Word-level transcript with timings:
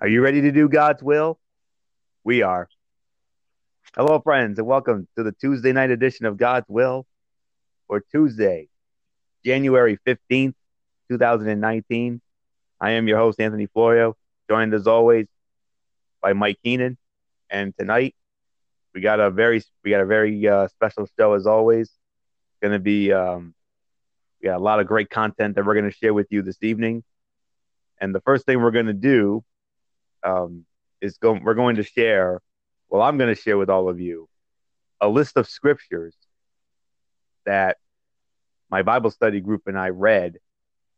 Are 0.00 0.06
you 0.06 0.22
ready 0.22 0.42
to 0.42 0.52
do 0.52 0.68
God's 0.68 1.02
will? 1.02 1.40
We 2.22 2.42
are. 2.42 2.68
Hello, 3.96 4.20
friends, 4.20 4.56
and 4.60 4.68
welcome 4.68 5.08
to 5.16 5.24
the 5.24 5.32
Tuesday 5.32 5.72
night 5.72 5.90
edition 5.90 6.24
of 6.24 6.36
God's 6.36 6.66
Will 6.68 7.04
for 7.88 8.04
Tuesday, 8.12 8.68
January 9.44 9.98
15th, 10.06 10.54
2019. 11.10 12.20
I 12.80 12.90
am 12.92 13.08
your 13.08 13.18
host, 13.18 13.40
Anthony 13.40 13.66
Florio, 13.66 14.16
joined 14.48 14.72
as 14.72 14.86
always 14.86 15.26
by 16.22 16.32
Mike 16.32 16.60
Keenan. 16.62 16.96
And 17.50 17.76
tonight 17.76 18.14
we 18.94 19.00
got 19.00 19.18
a 19.18 19.30
very 19.30 19.64
we 19.82 19.90
got 19.90 20.02
a 20.02 20.06
very 20.06 20.46
uh, 20.46 20.68
special 20.68 21.08
show 21.18 21.32
as 21.32 21.44
always. 21.44 21.88
It's 21.88 22.62
gonna 22.62 22.78
be 22.78 23.12
um, 23.12 23.52
we 24.40 24.46
got 24.46 24.58
a 24.58 24.62
lot 24.62 24.78
of 24.78 24.86
great 24.86 25.10
content 25.10 25.56
that 25.56 25.66
we're 25.66 25.74
gonna 25.74 25.90
share 25.90 26.14
with 26.14 26.28
you 26.30 26.42
this 26.42 26.62
evening. 26.62 27.02
And 28.00 28.14
the 28.14 28.20
first 28.20 28.46
thing 28.46 28.62
we're 28.62 28.70
gonna 28.70 28.92
do 28.92 29.42
um, 30.22 30.64
is 31.00 31.18
going. 31.18 31.44
we're 31.44 31.54
going 31.54 31.76
to 31.76 31.82
share, 31.82 32.40
well, 32.88 33.02
I'm 33.02 33.18
going 33.18 33.34
to 33.34 33.40
share 33.40 33.58
with 33.58 33.70
all 33.70 33.88
of 33.88 34.00
you 34.00 34.28
a 35.00 35.08
list 35.08 35.36
of 35.36 35.48
scriptures 35.48 36.14
that 37.46 37.78
my 38.70 38.82
Bible 38.82 39.10
study 39.10 39.40
group 39.40 39.62
and 39.66 39.78
I 39.78 39.90
read 39.90 40.36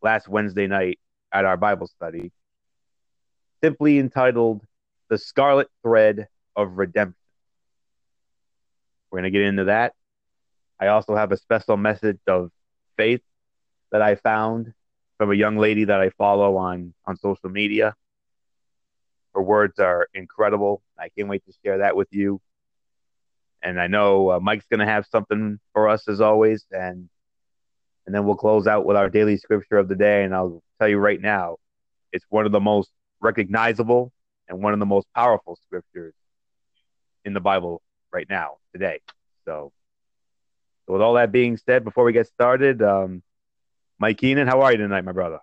last 0.02 0.28
Wednesday 0.28 0.66
night 0.66 0.98
at 1.32 1.44
our 1.44 1.56
Bible 1.56 1.86
study, 1.86 2.32
simply 3.62 3.98
entitled 3.98 4.62
The 5.08 5.18
Scarlet 5.18 5.68
Thread 5.82 6.26
of 6.56 6.78
Redemption. 6.78 7.14
We're 9.10 9.20
going 9.20 9.32
to 9.32 9.38
get 9.38 9.46
into 9.46 9.64
that. 9.64 9.94
I 10.80 10.88
also 10.88 11.14
have 11.14 11.30
a 11.32 11.36
special 11.36 11.76
message 11.76 12.18
of 12.26 12.50
faith 12.96 13.20
that 13.92 14.02
I 14.02 14.14
found 14.14 14.72
from 15.18 15.30
a 15.30 15.34
young 15.34 15.58
lady 15.58 15.84
that 15.84 16.00
I 16.00 16.10
follow 16.10 16.56
on, 16.56 16.94
on 17.04 17.16
social 17.16 17.50
media. 17.50 17.94
Her 19.34 19.42
words 19.42 19.78
are 19.78 20.08
incredible. 20.12 20.82
I 20.98 21.08
can't 21.08 21.28
wait 21.28 21.44
to 21.46 21.52
share 21.64 21.78
that 21.78 21.96
with 21.96 22.08
you. 22.10 22.40
And 23.62 23.80
I 23.80 23.86
know 23.86 24.30
uh, 24.30 24.40
Mike's 24.40 24.66
going 24.70 24.80
to 24.80 24.86
have 24.86 25.06
something 25.06 25.58
for 25.72 25.88
us 25.88 26.08
as 26.08 26.20
always, 26.20 26.64
and 26.70 27.08
and 28.06 28.14
then 28.14 28.24
we'll 28.24 28.36
close 28.36 28.66
out 28.66 28.86
with 28.86 28.96
our 28.96 29.10
daily 29.10 29.36
scripture 29.36 29.76
of 29.76 29.86
the 29.86 29.94
day. 29.94 30.24
And 30.24 30.34
I'll 30.34 30.62
tell 30.78 30.88
you 30.88 30.98
right 30.98 31.20
now, 31.20 31.58
it's 32.12 32.24
one 32.30 32.46
of 32.46 32.52
the 32.52 32.60
most 32.60 32.90
recognizable 33.20 34.12
and 34.48 34.62
one 34.62 34.72
of 34.72 34.80
the 34.80 34.86
most 34.86 35.06
powerful 35.14 35.58
scriptures 35.66 36.14
in 37.24 37.34
the 37.34 37.40
Bible 37.40 37.82
right 38.12 38.26
now 38.28 38.56
today. 38.72 39.00
So, 39.44 39.72
so 40.86 40.92
with 40.94 41.02
all 41.02 41.14
that 41.14 41.30
being 41.30 41.58
said, 41.58 41.84
before 41.84 42.04
we 42.04 42.12
get 42.12 42.26
started, 42.26 42.82
um, 42.82 43.22
Mike 43.98 44.16
Keenan, 44.18 44.48
how 44.48 44.62
are 44.62 44.72
you 44.72 44.78
tonight, 44.78 45.04
my 45.04 45.12
brother? 45.12 45.38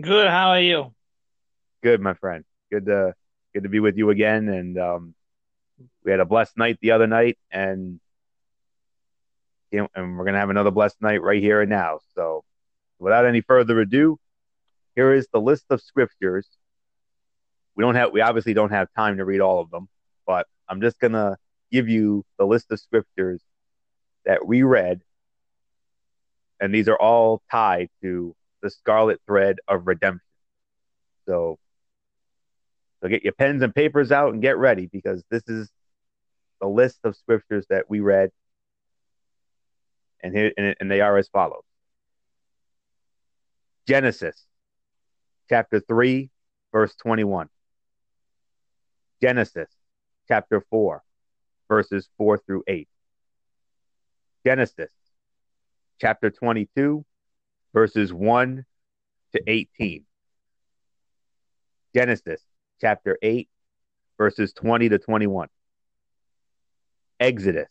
Good. 0.00 0.28
How 0.28 0.50
are 0.50 0.60
you? 0.60 0.94
Good, 1.82 2.00
my 2.00 2.14
friend 2.14 2.44
good 2.74 2.86
to 2.86 3.14
good 3.52 3.62
to 3.62 3.68
be 3.68 3.80
with 3.80 3.96
you 3.96 4.10
again. 4.10 4.48
And 4.48 4.78
um, 4.78 5.14
we 6.04 6.10
had 6.10 6.20
a 6.20 6.24
blessed 6.24 6.56
night 6.58 6.78
the 6.80 6.90
other 6.90 7.06
night, 7.06 7.38
and 7.50 8.00
and 9.72 10.18
we're 10.18 10.24
gonna 10.24 10.38
have 10.38 10.50
another 10.50 10.70
blessed 10.70 11.00
night 11.00 11.22
right 11.22 11.40
here 11.40 11.60
and 11.60 11.70
now. 11.70 12.00
So, 12.14 12.44
without 12.98 13.26
any 13.26 13.40
further 13.40 13.80
ado, 13.80 14.18
here 14.96 15.12
is 15.12 15.28
the 15.32 15.40
list 15.40 15.66
of 15.70 15.80
scriptures. 15.80 16.48
We 17.76 17.82
don't 17.82 17.94
have 17.94 18.12
we 18.12 18.20
obviously 18.20 18.54
don't 18.54 18.70
have 18.70 18.88
time 18.96 19.18
to 19.18 19.24
read 19.24 19.40
all 19.40 19.60
of 19.60 19.70
them, 19.70 19.88
but 20.26 20.46
I'm 20.68 20.80
just 20.80 20.98
gonna 20.98 21.36
give 21.70 21.88
you 21.88 22.24
the 22.38 22.46
list 22.46 22.70
of 22.70 22.80
scriptures 22.80 23.40
that 24.24 24.46
we 24.46 24.62
read, 24.62 25.02
and 26.60 26.74
these 26.74 26.88
are 26.88 27.00
all 27.00 27.40
tied 27.50 27.88
to 28.02 28.34
the 28.62 28.70
scarlet 28.70 29.20
thread 29.26 29.58
of 29.68 29.86
redemption. 29.86 30.20
So 31.26 31.58
so 33.04 33.10
get 33.10 33.22
your 33.22 33.34
pens 33.34 33.62
and 33.62 33.74
papers 33.74 34.10
out 34.10 34.32
and 34.32 34.40
get 34.40 34.56
ready 34.56 34.86
because 34.86 35.22
this 35.28 35.42
is 35.46 35.70
the 36.58 36.66
list 36.66 37.00
of 37.04 37.14
scriptures 37.14 37.66
that 37.68 37.84
we 37.90 38.00
read, 38.00 38.30
and 40.22 40.34
here 40.34 40.52
and, 40.56 40.90
they 40.90 41.02
are 41.02 41.18
as 41.18 41.28
follows: 41.28 41.64
Genesis, 43.86 44.46
chapter 45.50 45.80
three, 45.80 46.30
verse 46.72 46.94
twenty-one. 46.94 47.50
Genesis, 49.20 49.68
chapter 50.26 50.64
four, 50.70 51.02
verses 51.68 52.08
four 52.16 52.38
through 52.38 52.64
eight. 52.66 52.88
Genesis, 54.46 54.92
chapter 56.00 56.30
twenty-two, 56.30 57.04
verses 57.74 58.14
one 58.14 58.64
to 59.32 59.42
eighteen. 59.46 60.06
Genesis 61.94 62.40
chapter 62.80 63.18
8, 63.22 63.48
verses 64.18 64.52
20 64.52 64.90
to 64.90 64.98
21. 64.98 65.48
Exodus, 67.20 67.70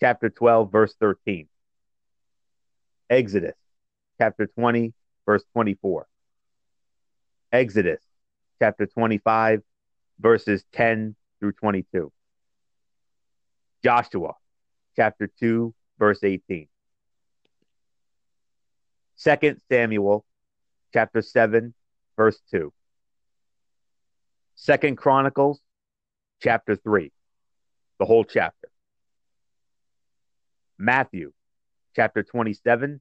chapter 0.00 0.30
12, 0.30 0.72
verse 0.72 0.94
13. 1.00 1.48
Exodus, 3.10 3.54
chapter 4.18 4.46
20, 4.46 4.92
verse 5.26 5.44
24. 5.52 6.06
Exodus, 7.52 8.00
chapter 8.60 8.86
25, 8.86 9.62
verses 10.18 10.64
10 10.72 11.14
through 11.38 11.52
22. 11.52 12.10
Joshua, 13.82 14.32
chapter 14.96 15.30
2, 15.38 15.74
verse 15.98 16.24
18. 16.24 16.66
Second 19.16 19.60
Samuel, 19.70 20.24
chapter 20.92 21.22
7, 21.22 21.74
verse 22.16 22.40
2. 22.50 22.72
Second 24.64 24.96
Chronicles, 24.96 25.60
chapter 26.42 26.74
3, 26.74 27.12
the 27.98 28.06
whole 28.06 28.24
chapter. 28.24 28.70
Matthew, 30.78 31.34
chapter 31.94 32.22
27, 32.22 32.98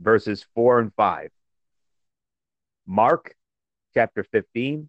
verses 0.00 0.46
4 0.54 0.78
and 0.78 0.94
5. 0.94 1.28
Mark, 2.86 3.34
chapter 3.92 4.24
15, 4.24 4.88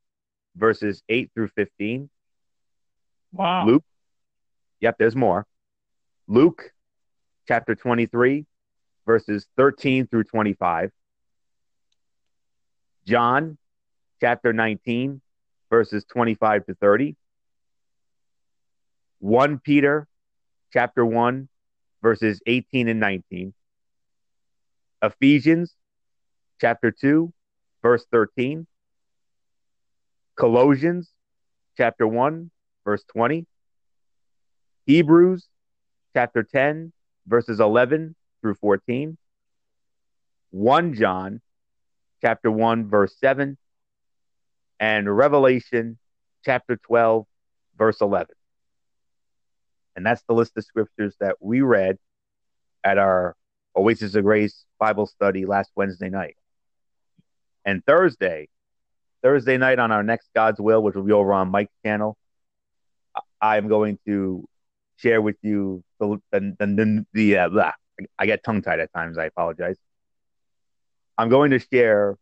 verses 0.56 1.03
8 1.09 1.29
through 1.35 1.50
15. 1.57 2.09
Wow. 3.34 3.66
Luke, 3.66 3.84
yep, 4.79 4.95
there's 4.97 5.17
more. 5.17 5.45
Luke, 6.29 6.72
chapter 7.50 7.75
23, 7.75 8.45
verses 9.05 9.45
13 9.57 10.07
through 10.07 10.23
25. 10.23 10.90
John, 13.05 13.57
chapter 14.22 14.53
19, 14.53 15.22
verses 15.73 16.06
25 16.06 16.67
to 16.67 16.75
30. 16.75 17.16
1 19.22 19.59
Peter 19.66 20.07
chapter 20.72 21.03
1 21.03 21.50
verses 22.03 22.39
18 22.45 22.89
and 22.89 23.00
19. 23.00 23.56
Ephesians 25.01 25.73
chapter 26.61 26.91
2 26.91 27.34
verse 27.81 28.06
13. 28.11 28.67
Colossians 30.35 31.09
chapter 31.75 32.07
1 32.07 32.51
verse 32.85 33.03
20. 33.11 33.47
Hebrews 34.85 35.47
chapter 36.13 36.44
10 36.44 36.94
verses 37.25 37.59
11 37.59 38.16
through 38.44 38.53
14. 38.61 39.17
1 40.51 40.94
John 40.94 41.41
chapter 42.22 42.51
1 42.51 42.88
verse 42.91 43.16
7 43.19 43.57
and 44.79 45.16
Revelation 45.16 45.97
chapter 46.45 46.78
12, 46.78 47.25
verse 47.78 48.01
11. 48.01 48.28
And 49.95 50.06
that's 50.06 50.23
the 50.28 50.34
list 50.34 50.57
of 50.57 50.63
scriptures 50.63 51.16
that 51.19 51.38
we 51.39 51.61
read 51.61 51.97
at 52.84 52.97
our 52.97 53.35
Oasis 53.75 54.16
of 54.16 54.23
Grace 54.23 54.66
Bible 54.79 55.07
study 55.07 55.45
last 55.45 55.72
Wednesday 55.75 56.09
night. 56.09 56.35
And 57.66 57.84
Thursday, 57.85 58.50
Thursday 59.22 59.57
night 59.57 59.79
on 59.79 59.91
our 59.91 60.03
next 60.03 60.29
God's 60.35 60.59
Will, 60.59 60.84
which 60.84 60.95
will 60.95 61.03
be 61.03 61.14
over 61.14 61.34
on 61.34 61.49
Mike's 61.49 61.73
channel, 61.85 62.17
I'm 63.41 63.67
going 63.67 63.99
to 64.05 64.47
share 64.97 65.22
with 65.22 65.37
you 65.41 65.84
the 65.99 66.22
the 66.31 66.55
the, 66.59 67.05
the 67.14 67.37
uh, 67.37 67.49
blah. 67.49 67.72
I 68.17 68.26
get 68.26 68.43
tongue 68.43 68.61
tied 68.61 68.79
at 68.79 68.91
times. 68.93 69.17
I 69.17 69.26
apologize. 69.26 69.78
I'm 71.17 71.29
going 71.29 71.52
to 71.52 71.59
share, 71.59 72.17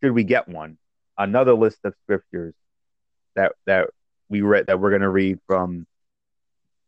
should 0.00 0.12
we 0.12 0.22
get 0.22 0.48
one, 0.48 0.78
another 1.18 1.54
list 1.54 1.78
of 1.84 1.94
scriptures 2.04 2.54
that 3.34 3.52
that 3.66 3.90
we 4.28 4.40
read 4.42 4.66
that 4.66 4.80
we're 4.80 4.90
going 4.90 5.02
to 5.02 5.08
read 5.08 5.38
from 5.46 5.86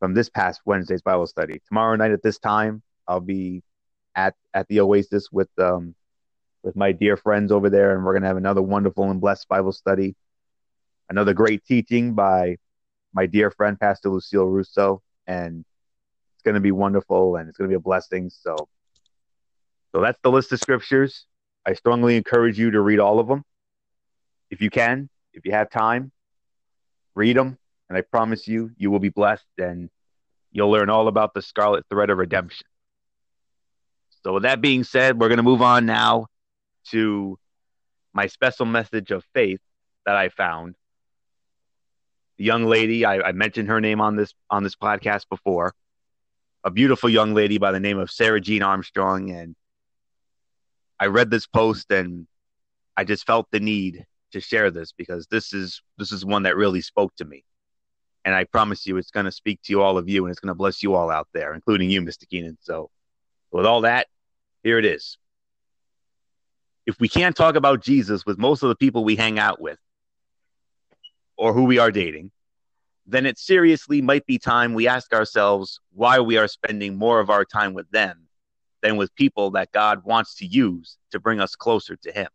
from 0.01 0.15
this 0.15 0.29
past 0.29 0.61
Wednesday's 0.65 1.03
Bible 1.03 1.27
study. 1.27 1.61
Tomorrow 1.69 1.97
night 1.97 2.13
at 2.13 2.23
this 2.23 2.39
time, 2.39 2.83
I'll 3.07 3.21
be 3.21 3.63
at 4.15 4.35
at 4.55 4.67
the 4.69 4.81
Oasis 4.81 5.31
with 5.31 5.49
um 5.59 5.95
with 6.63 6.77
my 6.77 6.93
dear 6.93 7.17
friends 7.17 7.53
over 7.53 7.71
there, 7.71 7.95
and 7.95 8.05
we're 8.05 8.13
going 8.13 8.23
to 8.23 8.29
have 8.29 8.37
another 8.37 8.63
wonderful 8.63 9.11
and 9.11 9.21
blessed 9.21 9.49
Bible 9.49 9.73
study. 9.73 10.17
Another 11.09 11.33
great 11.33 11.65
teaching 11.65 12.15
by 12.15 12.59
my 13.15 13.27
dear 13.27 13.51
friend 13.51 13.79
Pastor 13.79 14.11
Lucille 14.11 14.45
Russo, 14.45 15.03
and 15.27 15.65
it's 16.35 16.43
going 16.43 16.57
to 16.57 16.61
be 16.61 16.73
wonderful 16.73 17.37
and 17.37 17.49
it's 17.49 17.57
going 17.57 17.71
to 17.71 17.73
be 17.73 17.77
a 17.77 17.81
blessing. 17.81 18.31
So, 18.31 18.69
so 19.93 20.01
that's 20.01 20.19
the 20.23 20.31
list 20.31 20.53
of 20.53 20.61
scriptures. 20.61 21.25
I 21.65 21.73
strongly 21.73 22.17
encourage 22.17 22.59
you 22.59 22.71
to 22.73 22.81
read 22.81 22.99
all 22.99 23.19
of 23.19 23.29
them 23.29 23.45
if 24.51 24.61
you 24.61 24.71
can, 24.71 25.09
If 25.33 25.45
you 25.45 25.53
have 25.53 25.71
time, 25.71 26.11
read 27.15 27.37
them, 27.37 27.59
and 27.89 27.97
I 27.99 28.01
promise 28.01 28.49
you, 28.49 28.71
you 28.77 28.91
will 28.91 28.99
be 28.99 29.09
blessed 29.09 29.47
and 29.59 29.91
you'll 30.51 30.71
learn 30.71 30.91
all 30.91 31.07
about 31.09 31.35
the 31.35 31.43
scarlet 31.43 31.85
thread 31.89 32.11
of 32.11 32.19
redemption. 32.19 32.67
So, 34.25 34.35
with 34.35 34.43
that 34.43 34.61
being 34.61 34.85
said, 34.85 35.19
we're 35.19 35.29
going 35.29 35.37
to 35.37 35.43
move 35.43 35.63
on 35.63 35.87
now 35.87 36.27
to 36.91 37.39
my 38.13 38.27
special 38.27 38.67
message 38.67 39.11
of 39.11 39.25
faith 39.35 39.61
that 40.07 40.17
I 40.17 40.29
found. 40.29 40.75
The 42.39 42.45
young 42.45 42.65
lady, 42.65 43.05
I, 43.05 43.21
I 43.29 43.33
mentioned 43.33 43.69
her 43.69 43.81
name 43.81 44.01
on 44.01 44.17
this 44.17 44.33
on 44.51 44.63
this 44.65 44.75
podcast 44.75 45.29
before. 45.29 45.75
A 46.65 46.71
beautiful 46.71 47.09
young 47.09 47.35
lady 47.35 47.59
by 47.59 47.71
the 47.71 47.81
name 47.81 47.99
of 47.99 48.11
Sarah 48.11 48.41
Jean 48.41 48.63
Armstrong, 48.63 49.31
and 49.31 49.55
I 50.99 51.07
read 51.07 51.31
this 51.31 51.47
post 51.47 51.91
and 51.93 52.27
I 52.97 53.05
just 53.05 53.25
felt 53.27 53.47
the 53.53 53.61
need 53.61 54.05
to 54.33 54.41
share 54.41 54.71
this 54.71 54.93
because 54.93 55.27
this 55.27 55.53
is 55.53 55.83
this 55.97 56.13
is 56.13 56.25
one 56.25 56.43
that 56.45 56.57
really 56.57 56.81
spoke 56.81 57.15
to 57.17 57.25
me. 57.25 57.45
And 58.25 58.35
I 58.35 58.45
promise 58.45 58.87
you 58.87 58.97
it's 58.97 59.11
going 59.11 59.27
to 59.27 59.33
speak 59.33 59.61
to 59.63 59.73
you 59.73 59.81
all 59.81 59.97
of 59.97 60.09
you 60.09 60.25
and 60.25 60.31
it's 60.31 60.41
going 60.41 60.49
to 60.49 60.55
bless 60.55 60.83
you 60.83 60.95
all 60.95 61.11
out 61.11 61.29
there, 61.33 61.55
including 61.55 61.91
you, 61.91 62.03
Mr. 62.03 62.29
Keenan. 62.29 62.59
So 62.61 62.91
with 63.51 63.65
all 63.65 63.83
that, 63.83 64.07
here 64.63 64.79
it 64.79 64.85
is. 64.85 65.17
If 66.87 66.99
we 67.01 67.09
can't 67.09 67.37
talk 67.37 67.55
about 67.55 67.83
Jesus 67.83 68.27
with 68.27 68.39
most 68.39 68.63
of 68.63 68.69
the 68.69 68.77
people 68.77 69.05
we 69.05 69.17
hang 69.17 69.39
out 69.39 69.61
with 69.61 69.79
or 71.37 71.53
who 71.53 71.65
we 71.65 71.79
are 71.79 71.91
dating, 71.91 72.31
then 73.07 73.25
it 73.25 73.39
seriously 73.39 74.03
might 74.03 74.27
be 74.27 74.39
time 74.39 74.75
we 74.75 74.87
ask 74.89 75.15
ourselves 75.15 75.81
why 75.93 76.21
we 76.21 76.37
are 76.37 76.49
spending 76.49 76.97
more 76.97 77.21
of 77.21 77.31
our 77.31 77.45
time 77.45 77.73
with 77.73 77.91
them 77.91 78.29
than 78.83 78.97
with 78.97 79.15
people 79.15 79.51
that 79.53 79.73
God 79.73 80.05
wants 80.05 80.35
to 80.37 80.47
use 80.47 80.99
to 81.11 81.19
bring 81.19 81.41
us 81.41 81.57
closer 81.57 81.97
to 81.97 82.13
Him. 82.13 82.29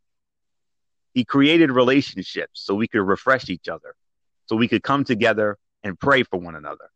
He 1.14 1.24
created 1.24 1.72
relationships 1.72 2.62
so 2.64 2.74
we 2.74 2.88
could 2.88 3.02
refresh 3.02 3.50
each 3.50 3.68
other, 3.70 3.96
so 4.48 4.56
we 4.56 4.68
could 4.68 4.84
come 4.84 5.04
together 5.04 5.58
and 5.84 6.00
pray 6.00 6.24
for 6.24 6.40
one 6.40 6.56
another, 6.56 6.90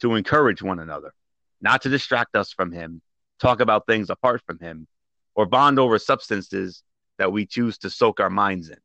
to 0.00 0.14
encourage 0.14 0.62
one 0.62 0.78
another, 0.78 1.12
not 1.60 1.82
to 1.82 1.88
distract 1.88 2.36
us 2.36 2.52
from 2.52 2.70
Him, 2.70 3.02
talk 3.40 3.60
about 3.60 3.86
things 3.86 4.10
apart 4.10 4.42
from 4.46 4.58
Him, 4.60 4.86
or 5.34 5.46
bond 5.46 5.78
over 5.78 5.98
substances 5.98 6.82
that 7.18 7.32
we 7.32 7.46
choose 7.46 7.78
to 7.78 7.90
soak 7.90 8.20
our 8.20 8.30
minds 8.30 8.70
in. 8.70 8.78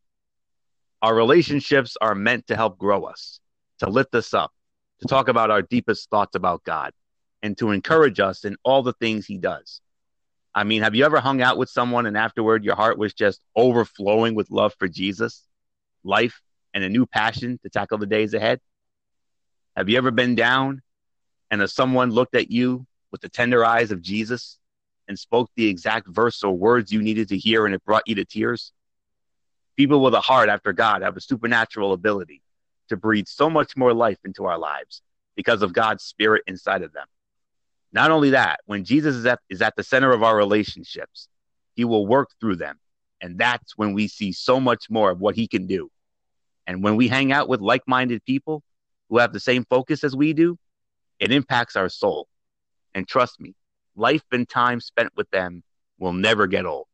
Our 1.02 1.14
relationships 1.14 1.98
are 2.02 2.16
meant 2.16 2.48
to 2.48 2.56
help 2.56 2.78
grow 2.78 3.04
us, 3.04 3.40
to 3.80 3.90
lift 3.90 4.16
us 4.16 4.34
up, 4.34 4.52
to 5.02 5.08
talk 5.08 5.28
about 5.28 5.52
our 5.52 5.62
deepest 5.62 6.10
thoughts 6.10 6.36
about 6.36 6.64
God, 6.64 6.94
and 7.44 7.58
to 7.58 7.72
encourage 7.72 8.20
us 8.20 8.46
in 8.46 8.56
all 8.64 8.82
the 8.82 8.94
things 8.94 9.26
He 9.28 9.38
does. 9.38 9.82
I 10.56 10.64
mean, 10.64 10.84
have 10.84 10.94
you 10.94 11.06
ever 11.06 11.20
hung 11.20 11.42
out 11.42 11.58
with 11.58 11.70
someone 11.70 12.06
and 12.06 12.16
afterward 12.16 12.64
your 12.64 12.76
heart 12.76 12.98
was 12.98 13.14
just 13.14 13.42
overflowing 13.56 14.36
with 14.36 14.52
love 14.52 14.76
for 14.78 14.88
Jesus, 14.88 15.42
life, 16.04 16.42
and 16.74 16.84
a 16.84 16.90
new 16.90 17.06
passion 17.06 17.60
to 17.64 17.70
tackle 17.70 17.98
the 17.98 18.06
days 18.06 18.34
ahead? 18.34 18.60
Have 19.76 19.90
you 19.90 19.98
ever 19.98 20.12
been 20.12 20.36
down 20.36 20.84
and 21.50 21.62
a 21.62 21.68
someone 21.68 22.12
looked 22.12 22.36
at 22.36 22.52
you 22.52 22.86
with 23.12 23.22
the 23.22 23.30
tender 23.30 23.66
eyes 23.66 23.92
of 23.92 24.02
Jesus 24.02 24.60
and 25.08 25.18
spoke 25.18 25.50
the 25.56 25.68
exact 25.68 26.08
verse 26.08 26.44
or 26.44 26.56
words 26.56 26.92
you 26.92 27.02
needed 27.02 27.30
to 27.30 27.38
hear 27.38 27.66
and 27.66 27.74
it 27.74 27.84
brought 27.84 28.08
you 28.08 28.16
to 28.16 28.26
tears? 28.26 28.72
People 29.76 30.02
with 30.02 30.14
a 30.14 30.22
heart 30.22 30.50
after 30.50 30.72
God 30.72 31.02
have 31.02 31.18
a 31.18 31.22
supernatural 31.22 31.94
ability 31.94 32.44
to 32.90 32.98
breathe 32.98 33.28
so 33.28 33.50
much 33.50 33.76
more 33.76 33.94
life 33.94 34.20
into 34.24 34.46
our 34.46 34.60
lives 34.60 35.02
because 35.36 35.64
of 35.64 35.74
God's 35.74 36.04
spirit 36.04 36.44
inside 36.46 36.84
of 36.84 36.94
them. 36.94 37.08
Not 37.94 38.10
only 38.10 38.32
that, 38.32 38.60
when 38.66 38.84
Jesus 38.84 39.16
is 39.16 39.26
at, 39.26 39.40
is 39.50 39.62
at 39.62 39.76
the 39.76 39.84
center 39.84 40.12
of 40.12 40.24
our 40.24 40.36
relationships, 40.36 41.30
he 41.76 41.86
will 41.86 42.08
work 42.08 42.30
through 42.40 42.56
them. 42.56 42.80
And 43.22 43.38
that's 43.38 43.78
when 43.78 43.94
we 43.94 44.08
see 44.08 44.32
so 44.32 44.60
much 44.60 44.90
more 44.90 45.12
of 45.12 45.22
what 45.22 45.36
he 45.36 45.48
can 45.48 45.68
do. 45.68 45.90
And 46.66 46.84
when 46.84 46.96
we 46.96 47.08
hang 47.08 47.32
out 47.32 47.48
with 47.48 47.62
like 47.62 47.84
minded 47.88 48.26
people 48.26 48.64
who 49.10 49.20
have 49.20 49.32
the 49.32 49.40
same 49.40 49.64
focus 49.70 50.04
as 50.04 50.16
we 50.16 50.34
do, 50.34 50.58
it 51.20 51.32
impacts 51.32 51.76
our 51.76 51.88
soul. 51.88 52.28
And 52.96 53.08
trust 53.08 53.40
me, 53.40 53.54
life 53.96 54.24
and 54.32 54.50
time 54.50 54.80
spent 54.82 55.12
with 55.16 55.30
them 55.30 55.64
will 56.00 56.14
never 56.14 56.48
get 56.48 56.66
old. 56.66 56.88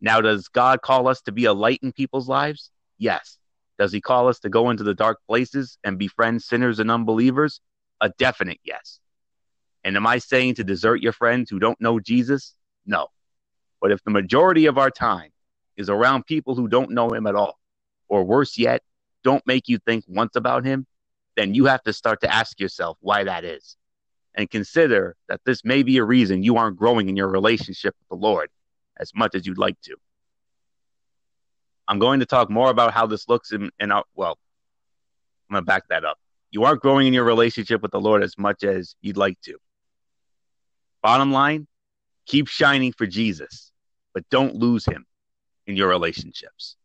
Now, 0.00 0.20
does 0.20 0.48
God 0.48 0.82
call 0.82 1.08
us 1.08 1.20
to 1.22 1.32
be 1.32 1.44
a 1.44 1.52
light 1.52 1.80
in 1.82 1.92
people's 1.92 2.28
lives? 2.28 2.70
Yes. 2.98 3.38
Does 3.78 3.92
he 3.92 4.00
call 4.00 4.28
us 4.28 4.38
to 4.40 4.48
go 4.48 4.70
into 4.70 4.82
the 4.82 4.94
dark 4.94 5.18
places 5.26 5.78
and 5.84 5.98
befriend 5.98 6.42
sinners 6.42 6.78
and 6.78 6.90
unbelievers? 6.90 7.60
A 8.00 8.08
definite 8.10 8.60
yes. 8.64 8.98
And 9.86 9.96
am 9.96 10.04
I 10.04 10.18
saying 10.18 10.56
to 10.56 10.64
desert 10.64 11.00
your 11.00 11.12
friends 11.12 11.48
who 11.48 11.60
don't 11.60 11.80
know 11.80 12.00
Jesus? 12.00 12.54
No. 12.86 13.06
But 13.80 13.92
if 13.92 14.02
the 14.02 14.10
majority 14.10 14.66
of 14.66 14.78
our 14.78 14.90
time 14.90 15.30
is 15.76 15.88
around 15.88 16.26
people 16.26 16.56
who 16.56 16.66
don't 16.66 16.90
know 16.90 17.10
him 17.10 17.24
at 17.28 17.36
all, 17.36 17.56
or 18.08 18.24
worse 18.24 18.58
yet, 18.58 18.82
don't 19.22 19.46
make 19.46 19.68
you 19.68 19.78
think 19.78 20.04
once 20.08 20.34
about 20.34 20.64
him, 20.64 20.88
then 21.36 21.54
you 21.54 21.66
have 21.66 21.84
to 21.84 21.92
start 21.92 22.20
to 22.22 22.34
ask 22.34 22.58
yourself 22.58 22.98
why 23.00 23.22
that 23.22 23.44
is. 23.44 23.76
And 24.34 24.50
consider 24.50 25.14
that 25.28 25.40
this 25.46 25.64
may 25.64 25.84
be 25.84 25.98
a 25.98 26.04
reason 26.04 26.42
you 26.42 26.56
aren't 26.56 26.76
growing 26.76 27.08
in 27.08 27.16
your 27.16 27.28
relationship 27.28 27.94
with 28.00 28.08
the 28.08 28.26
Lord 28.26 28.50
as 28.98 29.12
much 29.14 29.36
as 29.36 29.46
you'd 29.46 29.56
like 29.56 29.80
to. 29.82 29.94
I'm 31.86 32.00
going 32.00 32.18
to 32.18 32.26
talk 32.26 32.50
more 32.50 32.70
about 32.70 32.92
how 32.92 33.06
this 33.06 33.28
looks 33.28 33.52
in, 33.52 33.70
in 33.78 33.92
our, 33.92 34.02
well, 34.16 34.36
I'm 35.48 35.54
going 35.54 35.62
to 35.62 35.64
back 35.66 35.84
that 35.90 36.04
up. 36.04 36.18
You 36.50 36.64
aren't 36.64 36.80
growing 36.80 37.06
in 37.06 37.14
your 37.14 37.22
relationship 37.22 37.82
with 37.82 37.92
the 37.92 38.00
Lord 38.00 38.24
as 38.24 38.36
much 38.36 38.64
as 38.64 38.96
you'd 39.00 39.16
like 39.16 39.40
to. 39.42 39.56
Bottom 41.02 41.32
line, 41.32 41.66
keep 42.26 42.48
shining 42.48 42.92
for 42.92 43.06
Jesus, 43.06 43.70
but 44.14 44.28
don't 44.30 44.54
lose 44.54 44.84
him 44.84 45.06
in 45.66 45.76
your 45.76 45.88
relationships. 45.88 46.76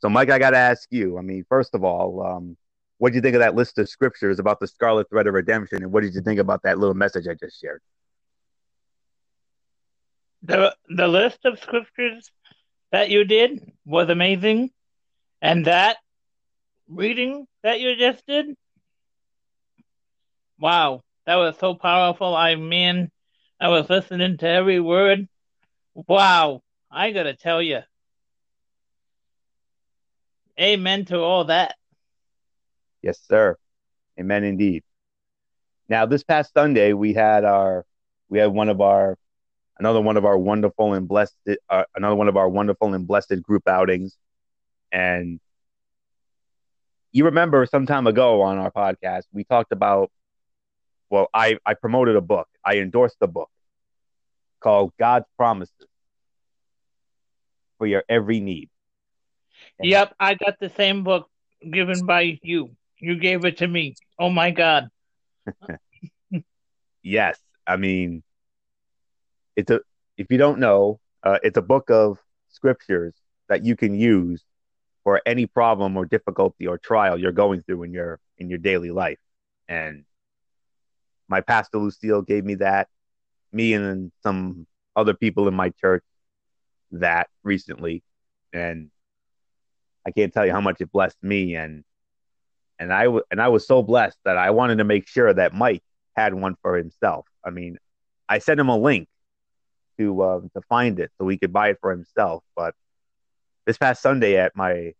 So, 0.00 0.08
Mike, 0.08 0.30
I 0.30 0.38
got 0.38 0.50
to 0.50 0.56
ask 0.56 0.88
you. 0.90 1.18
I 1.18 1.22
mean, 1.22 1.44
first 1.48 1.74
of 1.74 1.84
all, 1.84 2.24
um, 2.24 2.56
what 2.98 3.10
did 3.10 3.16
you 3.16 3.22
think 3.22 3.34
of 3.34 3.40
that 3.40 3.54
list 3.54 3.78
of 3.78 3.88
scriptures 3.88 4.38
about 4.38 4.60
the 4.60 4.66
scarlet 4.66 5.08
thread 5.08 5.26
of 5.26 5.34
redemption, 5.34 5.82
and 5.82 5.92
what 5.92 6.02
did 6.02 6.14
you 6.14 6.20
think 6.20 6.40
about 6.40 6.62
that 6.62 6.78
little 6.78 6.94
message 6.94 7.26
I 7.28 7.34
just 7.34 7.60
shared? 7.60 7.82
The 10.42 10.74
the 10.88 11.06
list 11.06 11.38
of 11.44 11.58
scriptures 11.58 12.30
that 12.92 13.10
you 13.10 13.24
did 13.24 13.72
was 13.84 14.08
amazing, 14.08 14.70
and 15.42 15.66
that 15.66 15.98
reading 16.88 17.46
that 17.62 17.80
you 17.80 17.96
just 17.96 18.26
did, 18.26 18.54
wow, 20.58 21.02
that 21.30 21.36
was 21.36 21.56
so 21.58 21.76
powerful. 21.76 22.34
I 22.34 22.56
mean, 22.56 23.08
I 23.60 23.68
was 23.68 23.88
listening 23.88 24.36
to 24.38 24.48
every 24.48 24.80
word. 24.80 25.28
Wow, 25.94 26.62
I 26.90 27.12
gotta 27.12 27.36
tell 27.36 27.62
you. 27.62 27.82
Amen 30.58 31.04
to 31.04 31.20
all 31.20 31.44
that. 31.44 31.76
Yes, 33.00 33.20
sir. 33.28 33.56
Amen 34.18 34.42
indeed. 34.42 34.82
Now, 35.88 36.04
this 36.04 36.24
past 36.24 36.52
Sunday, 36.52 36.94
we 36.94 37.12
had 37.12 37.44
our, 37.44 37.86
we 38.28 38.40
had 38.40 38.48
one 38.48 38.68
of 38.68 38.80
our, 38.80 39.16
another 39.78 40.00
one 40.00 40.16
of 40.16 40.24
our 40.24 40.36
wonderful 40.36 40.94
and 40.94 41.06
blessed, 41.06 41.36
uh, 41.68 41.84
another 41.94 42.16
one 42.16 42.26
of 42.26 42.36
our 42.36 42.48
wonderful 42.48 42.92
and 42.92 43.06
blessed 43.06 43.40
group 43.40 43.68
outings. 43.68 44.16
And 44.90 45.38
you 47.12 47.26
remember 47.26 47.64
some 47.66 47.86
time 47.86 48.08
ago 48.08 48.42
on 48.42 48.58
our 48.58 48.72
podcast, 48.72 49.26
we 49.32 49.44
talked 49.44 49.70
about 49.70 50.10
well, 51.10 51.28
I, 51.34 51.58
I 51.66 51.74
promoted 51.74 52.16
a 52.16 52.20
book. 52.20 52.48
I 52.64 52.76
endorsed 52.76 53.16
a 53.20 53.26
book 53.26 53.50
called 54.60 54.92
God's 54.98 55.26
Promises 55.36 55.74
for 57.78 57.86
Your 57.86 58.04
Every 58.08 58.40
Need. 58.40 58.70
Yep, 59.82 60.14
I 60.20 60.34
got 60.34 60.58
the 60.60 60.70
same 60.70 61.02
book 61.02 61.28
given 61.68 62.06
by 62.06 62.38
you. 62.42 62.70
You 62.98 63.16
gave 63.16 63.44
it 63.44 63.58
to 63.58 63.66
me. 63.66 63.96
Oh 64.18 64.30
my 64.30 64.50
God. 64.50 64.88
yes. 67.02 67.38
I 67.66 67.76
mean, 67.76 68.22
it's 69.56 69.70
a, 69.70 69.80
if 70.16 70.30
you 70.30 70.38
don't 70.38 70.58
know, 70.58 71.00
uh, 71.22 71.38
it's 71.42 71.56
a 71.56 71.62
book 71.62 71.90
of 71.90 72.18
scriptures 72.50 73.14
that 73.48 73.64
you 73.64 73.76
can 73.76 73.94
use 73.94 74.44
for 75.02 75.20
any 75.24 75.46
problem 75.46 75.96
or 75.96 76.04
difficulty 76.04 76.66
or 76.66 76.78
trial 76.78 77.18
you're 77.18 77.32
going 77.32 77.62
through 77.62 77.82
in 77.82 77.92
your 77.92 78.20
in 78.38 78.48
your 78.48 78.58
daily 78.58 78.90
life. 78.90 79.18
And 79.68 80.04
my 81.30 81.40
pastor 81.40 81.78
Lucille 81.78 82.22
gave 82.22 82.44
me 82.44 82.56
that. 82.56 82.88
Me 83.52 83.72
and 83.72 84.12
some 84.22 84.66
other 84.96 85.14
people 85.14 85.48
in 85.48 85.54
my 85.54 85.70
church 85.70 86.04
that 86.92 87.28
recently, 87.42 88.02
and 88.52 88.90
I 90.06 90.10
can't 90.10 90.32
tell 90.32 90.44
you 90.44 90.52
how 90.52 90.60
much 90.60 90.80
it 90.80 90.92
blessed 90.92 91.22
me. 91.22 91.54
And 91.54 91.84
and 92.78 92.92
I 92.92 93.04
w- 93.04 93.24
and 93.30 93.40
I 93.40 93.48
was 93.48 93.66
so 93.66 93.82
blessed 93.82 94.18
that 94.24 94.36
I 94.36 94.50
wanted 94.50 94.78
to 94.78 94.84
make 94.84 95.06
sure 95.06 95.32
that 95.32 95.54
Mike 95.54 95.82
had 96.16 96.34
one 96.34 96.56
for 96.62 96.76
himself. 96.76 97.26
I 97.44 97.50
mean, 97.50 97.78
I 98.28 98.38
sent 98.38 98.60
him 98.60 98.68
a 98.68 98.76
link 98.76 99.08
to 99.98 100.22
uh, 100.22 100.40
to 100.54 100.60
find 100.68 100.98
it 100.98 101.10
so 101.18 101.28
he 101.28 101.38
could 101.38 101.52
buy 101.52 101.70
it 101.70 101.78
for 101.80 101.90
himself. 101.90 102.42
But 102.56 102.74
this 103.66 103.78
past 103.78 104.02
Sunday 104.02 104.36
at 104.36 104.56
my 104.56 104.94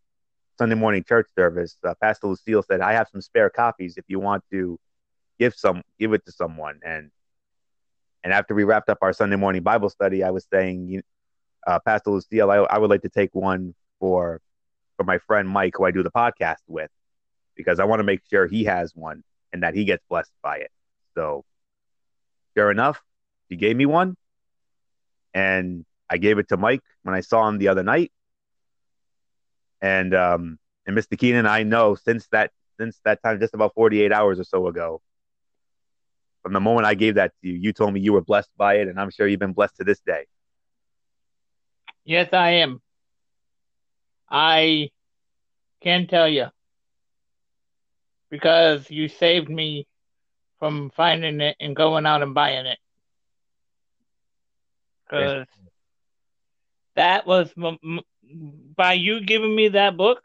Sunday 0.58 0.76
morning 0.76 1.04
church 1.04 1.28
service, 1.36 1.76
uh, 1.84 1.94
Pastor 2.00 2.28
Lucille 2.28 2.62
said, 2.62 2.80
"I 2.80 2.92
have 2.92 3.08
some 3.10 3.20
spare 3.20 3.50
copies 3.50 3.96
if 3.96 4.04
you 4.08 4.20
want 4.20 4.44
to 4.52 4.78
give 5.40 5.54
some 5.54 5.82
give 5.98 6.12
it 6.12 6.24
to 6.26 6.32
someone 6.32 6.78
and 6.84 7.10
and 8.22 8.32
after 8.32 8.54
we 8.54 8.64
wrapped 8.64 8.90
up 8.90 8.98
our 9.02 9.12
Sunday 9.12 9.36
morning 9.36 9.62
Bible 9.62 9.88
study, 9.88 10.22
I 10.22 10.30
was 10.30 10.46
saying, 10.52 11.02
uh, 11.66 11.78
Pastor 11.80 12.10
Lucille, 12.10 12.50
I, 12.50 12.56
I 12.56 12.78
would 12.78 12.90
like 12.90 13.02
to 13.02 13.08
take 13.08 13.34
one 13.34 13.74
for 13.98 14.40
for 14.96 15.04
my 15.04 15.18
friend 15.18 15.48
Mike, 15.48 15.74
who 15.76 15.84
I 15.84 15.90
do 15.90 16.02
the 16.02 16.10
podcast 16.10 16.60
with, 16.66 16.90
because 17.56 17.80
I 17.80 17.84
want 17.84 18.00
to 18.00 18.04
make 18.04 18.20
sure 18.28 18.46
he 18.46 18.64
has 18.64 18.94
one 18.94 19.22
and 19.52 19.62
that 19.62 19.74
he 19.74 19.84
gets 19.84 20.04
blessed 20.08 20.32
by 20.42 20.58
it. 20.58 20.70
So, 21.14 21.44
sure 22.56 22.70
enough, 22.70 23.00
he 23.48 23.56
gave 23.56 23.76
me 23.76 23.86
one, 23.86 24.16
and 25.32 25.86
I 26.08 26.18
gave 26.18 26.38
it 26.38 26.48
to 26.48 26.58
Mike 26.58 26.82
when 27.02 27.14
I 27.14 27.20
saw 27.20 27.48
him 27.48 27.58
the 27.58 27.68
other 27.68 27.82
night. 27.82 28.12
And 29.80 30.14
um, 30.14 30.58
and 30.86 30.94
Mr. 30.96 31.18
Keenan, 31.18 31.46
I 31.46 31.62
know 31.62 31.94
since 31.94 32.26
that 32.32 32.50
since 32.78 33.00
that 33.04 33.22
time, 33.22 33.40
just 33.40 33.54
about 33.54 33.74
48 33.74 34.12
hours 34.12 34.38
or 34.38 34.44
so 34.44 34.66
ago, 34.66 35.00
from 36.42 36.52
the 36.52 36.60
moment 36.60 36.86
I 36.86 36.94
gave 36.94 37.16
that 37.16 37.32
to 37.42 37.48
you, 37.48 37.54
you 37.54 37.72
told 37.72 37.92
me 37.92 38.00
you 38.00 38.12
were 38.12 38.22
blessed 38.22 38.50
by 38.56 38.74
it, 38.76 38.88
and 38.88 38.98
I'm 38.98 39.10
sure 39.10 39.26
you've 39.26 39.40
been 39.40 39.52
blessed 39.52 39.76
to 39.76 39.84
this 39.84 40.00
day. 40.00 40.26
Yes, 42.04 42.32
I 42.32 42.50
am. 42.50 42.80
I 44.28 44.90
can 45.82 46.06
tell 46.06 46.28
you 46.28 46.46
because 48.30 48.90
you 48.90 49.08
saved 49.08 49.48
me 49.48 49.86
from 50.58 50.90
finding 50.96 51.40
it 51.40 51.56
and 51.60 51.74
going 51.74 52.06
out 52.06 52.22
and 52.22 52.34
buying 52.34 52.66
it. 52.66 52.78
Because 55.04 55.46
that 56.94 57.26
was 57.26 57.52
by 58.76 58.92
you 58.92 59.20
giving 59.20 59.54
me 59.54 59.68
that 59.68 59.96
book, 59.96 60.22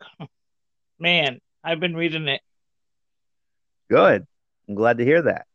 man. 0.99 1.39
I've 1.63 1.79
been 1.79 1.95
reading 1.95 2.27
it. 2.27 2.41
Good. 3.89 4.27
I'm 4.67 4.75
glad 4.75 4.99
to 4.99 5.05
hear 5.05 5.23
that. 5.23 5.47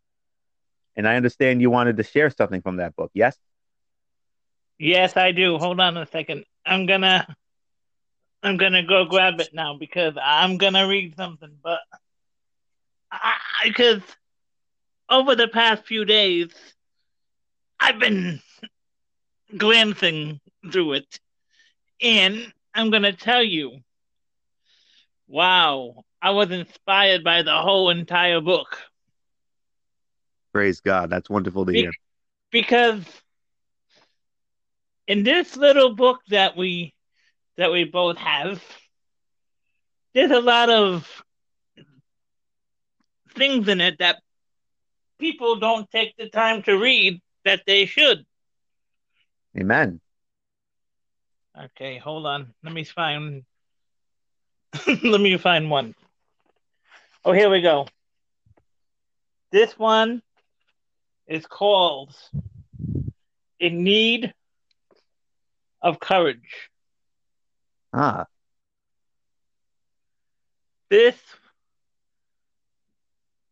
And 1.01 1.09
I 1.09 1.17
understand 1.17 1.63
you 1.63 1.71
wanted 1.71 1.97
to 1.97 2.03
share 2.03 2.29
something 2.29 2.61
from 2.61 2.77
that 2.77 2.95
book. 2.95 3.11
Yes. 3.15 3.35
Yes, 4.79 5.17
I 5.17 5.33
do. 5.33 5.57
Hold 5.57 5.81
on 5.81 5.97
a 5.97 6.05
second. 6.05 6.45
I'm 6.67 6.85
gonna 6.85 7.27
I'm 8.43 8.59
gonna 8.59 8.83
go 8.83 9.07
grab 9.07 9.41
it 9.41 9.55
now 9.55 9.79
because 9.79 10.13
I'm 10.23 10.59
gonna 10.59 10.87
read 10.87 11.17
something. 11.17 11.57
But 11.65 11.79
because 13.65 14.03
over 15.09 15.35
the 15.35 15.49
past 15.49 15.87
few 15.87 16.05
days, 16.05 16.49
I've 17.81 17.99
been 17.99 18.43
glancing 19.57 20.39
through 20.71 20.93
it, 20.93 21.19
and 22.03 22.53
I'm 22.75 22.91
gonna 22.91 23.15
tell 23.15 23.43
you, 23.43 23.79
wow, 25.29 26.05
I 26.21 26.33
was 26.33 26.51
inspired 26.51 27.25
by 27.25 27.41
the 27.41 27.57
whole 27.57 27.89
entire 27.89 28.43
book. 28.43 28.77
Praise 30.53 30.81
God, 30.81 31.11
that's 31.11 31.31
wonderful 31.31 31.67
to 31.67 31.73
Be- 31.73 31.83
hear. 31.83 31.93
Because 32.51 33.05
in 35.07 35.23
this 35.23 35.57
little 35.57 35.95
book 35.95 36.21
that 36.29 36.57
we 36.57 36.95
that 37.57 37.71
we 37.71 37.85
both 37.85 38.17
have, 38.17 38.63
there's 40.15 40.31
a 40.31 40.41
lot 40.41 40.71
of 40.71 41.25
things 43.35 43.69
in 43.69 43.81
it 43.81 43.99
that 43.99 44.21
people 45.19 45.57
don't 45.57 45.91
take 45.91 46.17
the 46.17 46.29
time 46.29 46.63
to 46.63 46.75
read 46.75 47.21
that 47.45 47.63
they 47.67 47.87
should. 47.87 48.25
Amen. 49.59 50.01
Okay, 51.59 51.99
hold 51.99 52.27
on. 52.27 52.55
Let 52.63 52.73
me 52.73 52.85
find 52.85 53.45
let 55.05 55.21
me 55.21 55.37
find 55.37 55.71
one. 55.71 55.95
Oh, 57.25 57.33
here 57.33 57.51
we 57.51 57.61
go. 57.61 57.87
This 59.53 59.79
one 59.79 60.23
is 61.31 61.47
called 61.47 62.15
In 63.61 63.85
Need 63.85 64.35
of 65.81 66.01
courage. 66.01 66.69
Ah. 67.95 68.27
This 70.91 71.17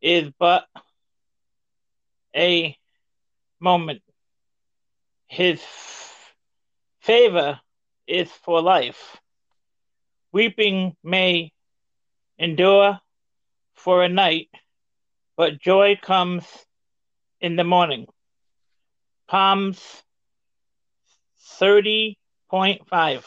is 0.00 0.30
but 0.38 0.66
a 2.34 2.74
moment. 3.60 4.00
His 5.28 5.62
favor 7.00 7.60
is 8.06 8.30
for 8.30 8.60
life. 8.60 9.18
Weeping 10.32 10.96
may 11.04 11.52
endure 12.38 12.98
for 13.74 14.02
a 14.02 14.08
night, 14.08 14.48
but 15.36 15.60
joy 15.60 15.98
comes 16.00 16.44
in 17.40 17.56
the 17.56 17.64
morning. 17.64 18.06
Psalms 19.30 20.02
30.5. 21.60 23.24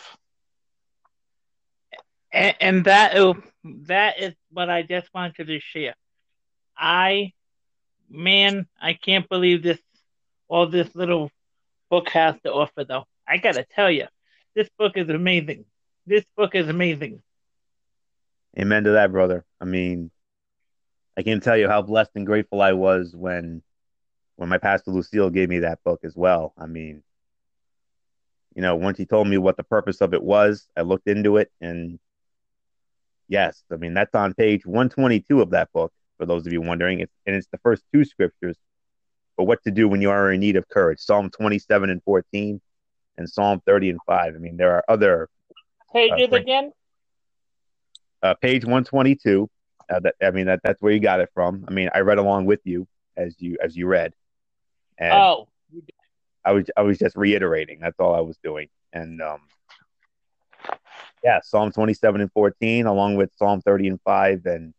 And, 2.34 2.56
and 2.60 2.86
that, 2.86 3.36
that 3.64 4.20
is 4.20 4.34
what 4.52 4.70
I 4.70 4.82
just 4.84 5.14
wanted 5.14 5.48
to 5.48 5.60
share. 5.60 5.96
I, 6.78 7.34
man, 8.10 8.68
I 8.82 8.94
can't 8.94 9.28
believe 9.30 9.62
this, 9.64 9.80
all 10.48 10.68
this 10.68 10.96
little 10.96 11.32
book 11.92 12.10
has 12.10 12.36
to 12.44 12.52
offer, 12.52 12.84
though. 12.84 13.06
I 13.28 13.38
gotta 13.38 13.66
tell 13.76 13.92
you, 13.92 14.08
this 14.56 14.70
book 14.80 14.98
is 14.98 15.10
amazing 15.10 15.66
this 16.06 16.26
book 16.36 16.56
is 16.56 16.68
amazing. 16.68 17.22
Amen 18.58 18.84
to 18.84 18.92
that, 18.92 19.12
brother. 19.12 19.46
I 19.60 19.66
mean, 19.66 20.12
I 21.18 21.24
can't 21.24 21.44
tell 21.44 21.58
you 21.58 21.68
how 21.68 21.82
blessed 21.82 22.12
and 22.16 22.26
grateful 22.26 22.62
I 22.62 22.74
was 22.74 23.16
when 23.16 23.62
when 24.36 24.50
my 24.50 24.58
pastor 24.58 24.92
Lucille 24.92 25.30
gave 25.30 25.50
me 25.50 25.60
that 25.60 25.84
book 25.84 26.02
as 26.04 26.16
well. 26.16 26.54
I 26.58 26.66
mean, 26.66 27.04
you 28.56 28.62
know, 28.62 28.76
once 28.76 28.98
he 28.98 29.06
told 29.06 29.28
me 29.28 29.38
what 29.38 29.58
the 29.58 29.64
purpose 29.64 30.02
of 30.02 30.14
it 30.14 30.24
was, 30.24 30.68
I 30.76 30.82
looked 30.82 31.08
into 31.08 31.38
it 31.38 31.52
and 31.62 32.00
yes, 33.28 33.64
I 33.72 33.76
mean 33.78 33.94
that's 33.94 34.16
on 34.16 34.34
page 34.34 34.66
122 34.66 35.42
of 35.42 35.52
that 35.52 35.72
book 35.72 35.94
for 36.18 36.26
those 36.26 36.46
of 36.46 36.54
you 36.54 36.62
wondering. 36.62 37.00
It's, 37.00 37.14
and 37.26 37.36
it's 37.36 37.48
the 37.52 37.60
first 37.60 37.84
two 37.94 38.04
scriptures 38.04 38.58
for 39.36 39.46
what 39.46 39.64
to 39.64 39.72
do 39.72 39.88
when 39.88 40.02
you 40.02 40.10
are 40.10 40.32
in 40.32 40.40
need 40.40 40.56
of 40.56 40.68
courage. 40.70 41.00
Psalm 41.00 41.30
27 41.30 41.90
and 41.90 42.04
14 42.04 42.62
and 43.18 43.30
Psalm 43.30 43.62
30 43.66 43.92
and 43.92 44.00
5. 44.06 44.36
I 44.36 44.38
mean, 44.38 44.58
there 44.58 44.74
are 44.74 44.84
other 44.88 45.30
pages 45.94 46.30
uh, 46.32 46.36
again? 46.36 46.72
Uh, 48.22 48.34
page 48.36 48.64
122. 48.64 49.50
Uh, 49.90 50.00
that, 50.00 50.16
I 50.22 50.32
mean, 50.32 50.46
that, 50.48 50.62
that's 50.64 50.82
where 50.82 50.92
you 50.92 51.00
got 51.00 51.20
it 51.20 51.30
from. 51.34 51.66
I 51.68 51.72
mean, 51.72 51.90
I 51.94 52.00
read 52.00 52.18
along 52.18 52.46
with 52.46 52.62
you 52.64 52.88
as 53.18 53.36
you 53.40 53.58
as 53.62 53.76
you 53.76 53.88
read. 53.88 54.14
And 54.98 55.14
oh, 55.14 55.48
I 56.46 56.54
was 56.54 56.66
I 56.78 56.82
was 56.82 56.98
just 56.98 57.16
reiterating. 57.16 57.80
That's 57.82 58.00
all 58.00 58.16
I 58.16 58.22
was 58.22 58.38
doing. 58.44 58.70
And 58.94 59.22
um, 59.22 59.42
yeah, 61.24 61.40
Psalm 61.44 61.72
27 61.72 62.22
and 62.22 62.32
14, 62.32 62.86
along 62.86 63.16
with 63.16 63.32
Psalm 63.36 63.62
30 63.62 63.88
and 63.90 64.02
5, 64.04 64.46
and 64.46 64.74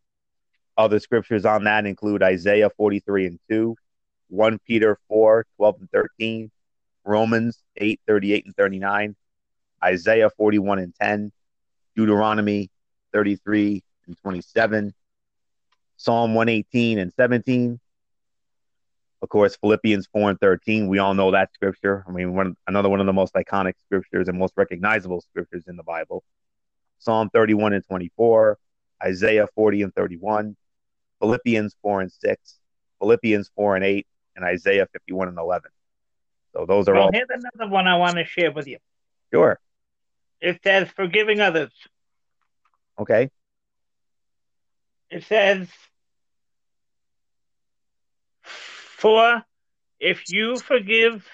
other 0.77 0.99
scriptures 0.99 1.45
on 1.45 1.65
that 1.65 1.87
include 1.87 2.23
Isaiah 2.23 2.71
43 2.77 3.27
and 3.27 3.41
2, 3.51 3.77
1 4.33 4.59
Peter 4.67 4.99
4, 5.09 5.45
12 5.57 5.77
and 5.81 5.91
13, 5.91 6.51
Romans 7.05 7.63
8, 7.77 8.01
38 8.07 8.47
and 8.47 8.57
39, 8.57 9.17
Isaiah 9.85 10.31
41 10.31 10.79
and 10.79 10.95
10, 11.01 11.33
Deuteronomy 11.95 12.71
33 13.13 13.83
and 14.07 14.17
27, 14.17 14.95
Psalm 15.99 16.35
118 16.35 16.99
and 16.99 17.13
17. 17.13 17.79
Of 19.21 19.29
course, 19.29 19.55
Philippians 19.57 20.09
4 20.13 20.31
and 20.31 20.41
13. 20.41 20.89
We 20.89 20.99
all 20.99 21.13
know 21.13 21.31
that 21.33 21.51
scripture. 21.53 22.03
I 22.09 22.11
mean, 22.11 22.35
one, 22.35 22.57
another 22.67 22.89
one 22.89 23.01
of 23.01 23.07
the 23.07 23.13
most 23.13 23.35
iconic 23.35 23.75
scriptures 23.85 24.29
and 24.29 24.39
most 24.39 24.55
recognizable 24.57 25.21
scriptures 25.21 25.65
in 25.69 25.77
the 25.77 25.83
Bible. 25.83 26.25
Psalm 26.99 27.29
31 27.31 27.75
and 27.75 27.87
24, 27.87 28.59
Isaiah 29.05 29.47
40 29.55 29.83
and 29.83 29.95
31, 29.95 30.57
Philippians 31.21 31.77
4 31.83 32.01
and 32.01 32.13
6, 32.13 32.59
Philippians 32.99 33.51
4 33.55 33.77
and 33.77 33.85
8, 33.85 34.07
and 34.37 34.45
Isaiah 34.45 34.87
51 34.93 35.29
and 35.29 35.39
11. 35.39 35.71
So 36.53 36.67
those 36.67 36.89
are 36.89 36.95
well, 36.95 37.05
all. 37.05 37.11
Here's 37.13 37.29
another 37.31 37.71
one 37.71 37.87
I 37.87 37.97
want 37.97 38.17
to 38.17 38.25
share 38.25 38.53
with 38.53 38.67
you. 38.67 38.79
Sure. 39.33 39.59
It 40.41 40.61
says 40.63 40.89
forgiving 40.91 41.41
others. 41.41 41.71
Okay. 42.99 43.31
It 45.11 45.25
says 45.25 45.69
For 49.03 49.43
if 49.99 50.29
you 50.29 50.61
forgive 50.61 51.27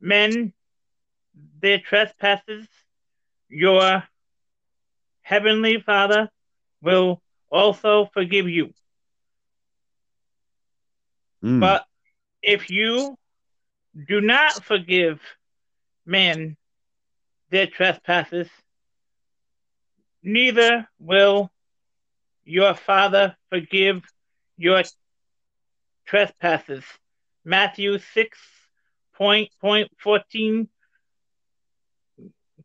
men 0.00 0.54
their 1.60 1.78
trespasses, 1.78 2.66
your 3.50 4.02
heavenly 5.20 5.82
Father 5.84 6.30
will 6.80 7.20
also 7.50 8.08
forgive 8.14 8.48
you. 8.48 8.72
Mm. 11.42 11.60
But 11.60 11.84
if 12.42 12.70
you 12.70 13.16
do 14.08 14.20
not 14.20 14.64
forgive 14.64 15.20
men 16.06 16.56
their 17.50 17.66
trespasses, 17.66 18.48
neither 20.22 20.88
will 20.98 21.50
your 22.44 22.74
Father 22.74 23.36
forgive 23.48 24.02
your 24.56 24.82
trespasses. 26.06 26.84
Matthew 27.44 27.98
6, 27.98 28.38
point, 29.14 29.50
point 29.60 29.90
14, 29.98 30.68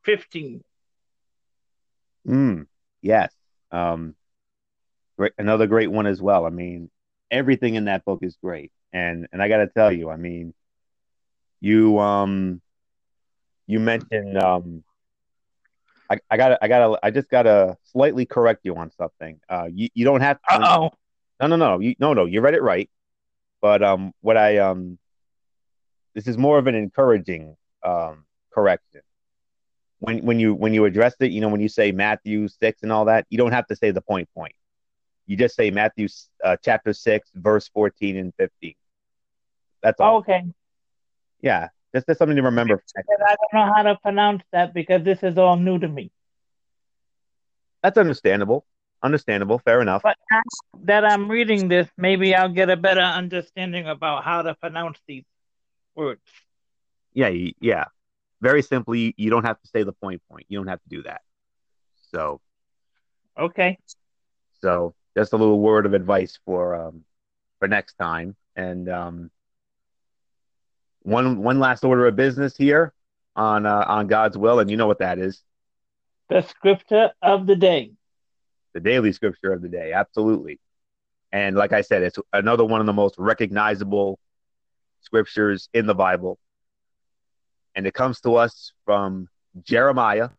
15. 0.04 0.64
Mm, 2.28 2.68
yes. 3.02 3.32
Um, 3.72 4.16
great, 5.18 5.34
another 5.38 5.68
great 5.68 5.92
one 5.92 6.08
as 6.08 6.22
well. 6.22 6.46
I 6.46 6.50
mean, 6.50 6.90
everything 7.32 7.76
in 7.76 7.86
that 7.86 8.06
book 8.06 8.20
is 8.22 8.38
great, 8.42 8.72
and 8.94 9.28
and 9.32 9.42
I 9.42 9.48
got 9.48 9.58
to 9.58 9.68
tell 9.68 9.92
you, 9.92 10.10
I 10.10 10.18
mean, 10.18 10.54
you 11.60 12.00
um, 12.00 12.62
you 13.68 13.80
mentioned 13.80 14.38
um, 14.38 14.84
I 16.10 16.18
I 16.30 16.38
got 16.38 16.58
I 16.62 16.68
gotta 16.68 17.00
I 17.04 17.12
just 17.12 17.30
got 17.30 17.44
to 17.44 17.78
slightly 17.84 18.26
correct 18.26 18.62
you 18.64 18.76
on 18.76 18.92
something. 18.92 19.40
Uh, 19.50 19.68
you 19.72 19.90
you 19.94 20.06
don't 20.06 20.22
have 20.22 20.38
to. 20.50 20.68
Oh. 20.68 20.92
No, 21.42 21.48
no, 21.48 21.58
no, 21.58 21.80
you, 21.82 21.96
no, 22.00 22.14
no. 22.14 22.24
You 22.24 22.40
read 22.40 22.54
it 22.54 22.62
right, 22.62 22.90
but 23.62 23.84
um, 23.84 24.14
what 24.22 24.38
I 24.38 24.60
um, 24.60 24.98
this 26.14 26.28
is 26.28 26.38
more 26.38 26.58
of 26.58 26.68
an 26.68 26.76
encouraging 26.76 27.58
um 27.84 28.24
correction 28.54 29.02
when 30.00 30.20
when 30.20 30.40
you 30.40 30.54
when 30.54 30.74
you 30.74 30.86
address 30.86 31.16
it, 31.20 31.32
you 31.32 31.42
know, 31.42 31.50
when 31.50 31.62
you 31.62 31.70
say 31.70 31.92
Matthew 31.92 32.48
six 32.48 32.84
and 32.84 32.92
all 32.92 33.06
that, 33.06 33.26
you 33.30 33.38
don't 33.38 33.52
have 33.52 33.68
to 33.68 33.76
say 33.76 33.92
the 33.92 34.02
point 34.02 34.30
point. 34.36 34.54
You 35.26 35.36
just 35.36 35.56
say 35.56 35.72
Matthew 35.72 36.08
uh, 36.46 36.56
chapter 36.64 36.94
six, 36.94 37.30
verse 37.34 37.68
fourteen 37.68 38.18
and 38.18 38.34
fifteen. 38.36 38.76
That's 39.82 40.00
all. 40.00 40.18
Okay. 40.18 40.44
Yeah, 41.42 41.70
just, 41.94 42.08
just 42.08 42.20
something 42.20 42.38
to 42.38 42.44
remember. 42.44 42.82
I 42.98 43.02
don't 43.36 43.54
know 43.54 43.74
how 43.74 43.84
to 43.84 43.98
pronounce 44.02 44.44
that 44.52 44.74
because 44.74 45.04
this 45.04 45.22
is 45.24 45.38
all 45.38 45.58
new 45.58 45.78
to 45.80 45.88
me. 45.88 46.12
That's 47.84 47.98
understandable. 47.98 48.66
Understandable. 49.04 49.60
Fair 49.60 49.82
enough. 49.82 50.02
But 50.02 50.18
now 50.32 50.42
that 50.84 51.06
I'm 51.06 51.30
reading 51.30 51.68
this, 51.68 51.88
maybe 51.98 52.34
I'll 52.34 52.50
get 52.50 52.70
a 52.70 52.78
better 52.78 53.02
understanding 53.02 53.88
about 53.88 54.24
how 54.24 54.42
to 54.42 54.56
pronounce 54.56 54.98
these 55.08 55.26
words. 55.96 56.22
Yeah, 57.14 57.32
yeah. 57.60 57.86
Very 58.42 58.62
simply, 58.62 59.14
you 59.18 59.30
don't 59.30 59.46
have 59.46 59.62
to 59.62 59.68
say 59.68 59.84
the 59.84 59.94
point 59.94 60.22
point. 60.30 60.46
You 60.50 60.58
don't 60.60 60.68
have 60.68 60.82
to 60.82 60.90
do 60.90 61.04
that. 61.04 61.22
So, 62.12 62.42
Okay. 63.38 63.78
so 64.62 64.96
just 65.18 65.34
a 65.34 65.38
little 65.38 65.60
word 65.60 65.86
of 65.86 65.94
advice 65.94 66.40
for 66.46 66.76
um 66.76 67.04
for 67.60 67.68
next 67.68 67.96
time. 67.96 68.36
And 68.56 68.90
um, 68.90 69.32
one 71.04 71.40
one 71.44 71.60
last 71.60 71.84
order 71.84 72.08
of 72.08 72.16
business 72.16 72.56
here 72.58 72.94
on 73.36 73.66
uh, 73.66 73.86
on 73.88 74.08
God's 74.08 74.38
will, 74.38 74.60
and 74.60 74.70
you 74.70 74.78
know 74.78 74.88
what 74.88 75.00
that 75.00 75.20
is. 75.20 75.42
The 76.30 76.42
scripture 76.42 77.12
of 77.22 77.48
the 77.48 77.56
day. 77.56 77.94
the 78.74 78.80
daily 78.80 79.12
scripture 79.14 79.54
of 79.54 79.62
the 79.62 79.70
day. 79.70 79.94
Absolutely. 79.94 80.60
And 81.32 81.56
like 81.56 81.74
I 81.74 81.82
said, 81.82 82.04
it's 82.04 82.20
another 82.34 82.66
one 82.66 82.80
of 82.82 82.88
the 82.88 82.94
most 82.94 83.16
recognizable 83.18 84.20
scriptures 85.02 85.70
in 85.74 85.86
the 85.86 85.96
Bible. 85.96 86.40
And 87.76 87.86
it 87.88 87.94
comes 87.94 88.22
to 88.22 88.36
us 88.36 88.74
from 88.86 89.28
Jeremiah 89.64 90.30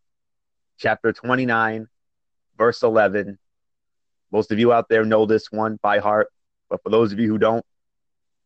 chapter 0.78 1.12
29, 1.12 1.88
verse 2.58 2.82
11. 2.82 3.38
Most 4.36 4.52
of 4.52 4.58
you 4.58 4.70
out 4.70 4.90
there 4.90 5.06
know 5.06 5.24
this 5.24 5.50
one 5.50 5.78
by 5.80 5.98
heart, 5.98 6.28
but 6.68 6.82
for 6.82 6.90
those 6.90 7.10
of 7.10 7.18
you 7.18 7.26
who 7.26 7.38
don't, 7.38 7.64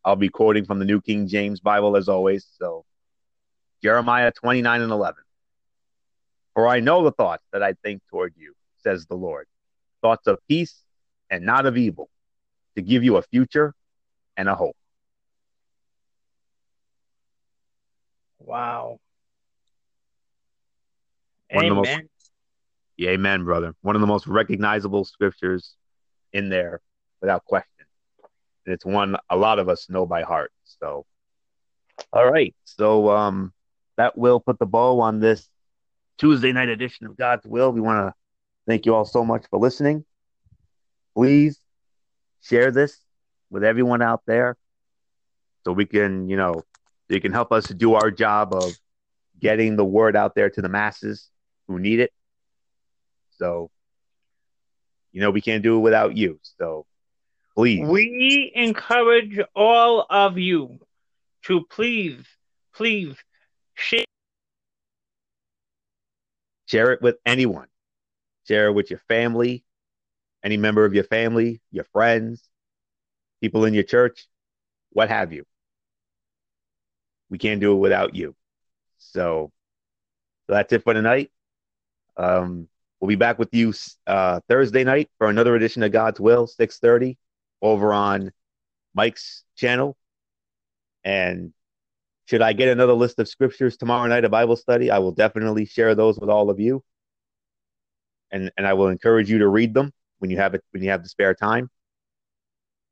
I'll 0.05 0.15
be 0.15 0.29
quoting 0.29 0.63
from 0.63 0.79
the 0.79 0.85
New 0.85 1.01
King 1.01 1.27
James 1.27 1.59
Bible 1.59 1.97
as 1.97 2.07
always. 2.07 2.47
So, 2.57 2.85
Jeremiah 3.83 4.31
29 4.31 4.79
and 4.83 4.89
11. 4.89 5.21
For 6.53 6.69
I 6.69 6.79
know 6.79 7.03
the 7.03 7.11
thoughts 7.11 7.43
that 7.51 7.61
I 7.61 7.73
think 7.83 8.01
toward 8.09 8.33
you, 8.37 8.53
says 8.77 9.05
the 9.05 9.17
Lord 9.17 9.47
thoughts 10.01 10.27
of 10.27 10.39
peace 10.47 10.81
and 11.29 11.45
not 11.45 11.65
of 11.65 11.75
evil, 11.75 12.09
to 12.77 12.81
give 12.81 13.03
you 13.03 13.17
a 13.17 13.21
future 13.21 13.73
and 14.37 14.47
a 14.47 14.55
hope. 14.55 14.77
Wow. 18.39 19.01
One 21.51 21.67
the 21.67 21.75
most- 21.75 21.89
Amen. 21.89 22.09
Yeah, 22.95 23.09
amen, 23.09 23.43
brother. 23.43 23.75
One 23.81 23.95
of 23.95 24.01
the 24.01 24.07
most 24.07 24.25
recognizable 24.25 25.03
scriptures 25.03 25.75
in 26.33 26.49
there, 26.49 26.81
without 27.21 27.45
question. 27.45 27.85
And 28.65 28.73
it's 28.73 28.85
one 28.85 29.17
a 29.29 29.37
lot 29.37 29.59
of 29.59 29.69
us 29.69 29.89
know 29.89 30.05
by 30.05 30.23
heart. 30.23 30.51
So, 30.63 31.05
all 32.13 32.29
right. 32.29 32.55
So, 32.65 33.09
um, 33.09 33.53
that 33.97 34.17
will 34.17 34.39
put 34.39 34.59
the 34.59 34.65
bow 34.65 34.99
on 34.99 35.19
this 35.19 35.47
Tuesday 36.17 36.51
night 36.51 36.69
edition 36.69 37.07
of 37.07 37.17
God's 37.17 37.45
Will. 37.45 37.71
We 37.71 37.81
want 37.81 38.07
to 38.07 38.13
thank 38.67 38.85
you 38.85 38.95
all 38.95 39.05
so 39.05 39.23
much 39.23 39.45
for 39.49 39.59
listening. 39.59 40.05
Please 41.15 41.59
share 42.41 42.71
this 42.71 42.97
with 43.49 43.63
everyone 43.63 44.01
out 44.01 44.21
there 44.25 44.57
so 45.65 45.73
we 45.73 45.85
can, 45.85 46.29
you 46.29 46.37
know, 46.37 46.53
so 46.53 47.15
you 47.15 47.21
can 47.21 47.33
help 47.33 47.51
us 47.51 47.67
do 47.67 47.93
our 47.95 48.09
job 48.09 48.53
of 48.53 48.71
getting 49.39 49.75
the 49.75 49.85
word 49.85 50.15
out 50.15 50.35
there 50.35 50.49
to 50.49 50.61
the 50.61 50.69
masses 50.69 51.29
who 51.67 51.79
need 51.79 51.99
it. 51.99 52.11
So, 53.37 53.69
you 55.11 55.21
know, 55.21 55.31
we 55.31 55.41
can't 55.41 55.63
do 55.63 55.75
it 55.77 55.79
without 55.79 56.15
you. 56.17 56.39
So, 56.57 56.85
please, 57.55 57.87
We 57.87 58.51
encourage 58.55 59.39
all 59.55 60.05
of 60.09 60.37
you 60.37 60.79
to 61.43 61.65
please, 61.69 62.23
please 62.73 63.15
share. 63.73 64.03
share 66.65 66.91
it 66.93 67.01
with 67.01 67.17
anyone. 67.25 67.67
Share 68.47 68.67
it 68.67 68.73
with 68.73 68.89
your 68.89 69.01
family, 69.07 69.63
any 70.43 70.57
member 70.57 70.85
of 70.85 70.93
your 70.93 71.03
family, 71.03 71.61
your 71.71 71.85
friends, 71.85 72.41
people 73.41 73.65
in 73.65 73.73
your 73.73 73.83
church, 73.83 74.27
what 74.91 75.09
have 75.09 75.33
you. 75.33 75.45
We 77.29 77.37
can't 77.37 77.61
do 77.61 77.73
it 77.73 77.79
without 77.79 78.15
you. 78.15 78.35
So, 78.97 79.51
so 80.47 80.53
that's 80.53 80.71
it 80.73 80.83
for 80.83 80.93
tonight. 80.93 81.31
Um, 82.17 82.67
we'll 83.01 83.09
be 83.09 83.15
back 83.15 83.39
with 83.39 83.53
you 83.53 83.73
uh, 84.07 84.39
Thursday 84.47 84.83
night 84.83 85.09
for 85.17 85.27
another 85.27 85.55
edition 85.55 85.83
of 85.83 85.91
God's 85.91 86.19
Will, 86.19 86.47
six 86.47 86.77
thirty, 86.79 87.17
over 87.61 87.93
on 87.93 88.31
Mike's 88.93 89.43
channel. 89.57 89.97
And 91.03 91.51
should 92.25 92.43
I 92.43 92.53
get 92.53 92.69
another 92.69 92.93
list 92.93 93.19
of 93.19 93.27
scriptures 93.27 93.75
tomorrow 93.75 94.07
night, 94.07 94.23
a 94.23 94.29
Bible 94.29 94.55
study, 94.55 94.91
I 94.91 94.99
will 94.99 95.11
definitely 95.11 95.65
share 95.65 95.95
those 95.95 96.19
with 96.19 96.29
all 96.29 96.49
of 96.49 96.59
you. 96.59 96.83
And 98.31 98.51
and 98.55 98.65
I 98.65 98.73
will 98.73 98.87
encourage 98.87 99.29
you 99.29 99.39
to 99.39 99.47
read 99.47 99.73
them 99.73 99.91
when 100.19 100.29
you 100.29 100.37
have 100.37 100.53
it 100.53 100.63
when 100.71 100.83
you 100.83 100.91
have 100.91 101.03
the 101.03 101.09
spare 101.09 101.33
time. 101.33 101.69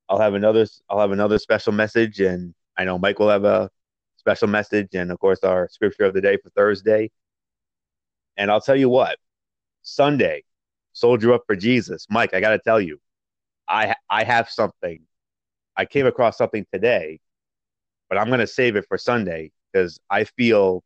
I'll 0.10 0.20
have 0.20 0.34
another 0.34 0.66
I'll 0.90 1.00
have 1.00 1.12
another 1.12 1.38
special 1.38 1.72
message, 1.72 2.20
and 2.20 2.56
I 2.76 2.84
know 2.84 2.98
Mike 2.98 3.20
will 3.20 3.30
have 3.30 3.46
a 3.46 3.70
special 4.18 4.48
message, 4.48 4.96
and 4.96 5.12
of 5.12 5.20
course 5.20 5.44
our 5.44 5.70
scripture 5.72 6.06
of 6.06 6.14
the 6.16 6.22
day 6.22 6.38
for 6.44 6.50
Thursday. 6.50 7.12
And 8.36 8.50
I'll 8.50 8.62
tell 8.62 8.76
you 8.76 8.90
what, 8.90 9.18
Sunday, 9.82 10.44
soldier 10.94 11.34
up 11.34 11.44
for 11.48 11.56
Jesus, 11.56 12.06
Mike. 12.10 12.34
I 12.34 12.40
got 12.42 12.52
to 12.52 12.60
tell 12.60 12.82
you, 12.82 13.00
I 13.68 13.96
I 14.10 14.24
have 14.24 14.50
something. 14.50 15.02
I 15.78 15.86
came 15.86 16.06
across 16.06 16.38
something 16.38 16.66
today, 16.74 17.20
but 18.10 18.18
I'm 18.18 18.28
going 18.28 18.40
to 18.40 18.48
save 18.48 18.76
it 18.76 18.86
for 18.88 18.98
Sunday 18.98 19.52
because 19.72 20.00
I 20.10 20.26
feel 20.26 20.84